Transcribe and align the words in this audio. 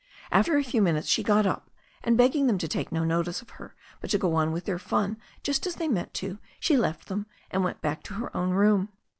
After 0.31 0.57
a 0.57 0.63
few 0.63 0.81
minutes 0.81 1.07
she 1.07 1.21
got 1.21 1.45
up, 1.45 1.69
and 2.03 2.17
begging 2.17 2.47
them 2.47 2.57
to 2.57 2.67
take 2.67 2.91
no 2.91 3.03
notice 3.03 3.43
of 3.43 3.51
her, 3.61 3.75
but 3.99 4.09
to 4.09 4.17
go 4.17 4.33
on 4.33 4.51
with 4.51 4.65
their 4.65 4.79
fun 4.79 5.17
just 5.43 5.67
as 5.67 5.75
they 5.75 5.87
meant 5.87 6.15
to, 6.15 6.39
she 6.59 6.75
left 6.75 7.07
them, 7.07 7.27
and 7.51 7.63
went 7.63 7.81
back 7.81 8.01
to> 8.05 8.15
her 8.15 8.35
own 8.35 8.49
room. 8.49 8.89